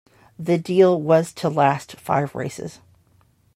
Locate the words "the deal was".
0.39-1.31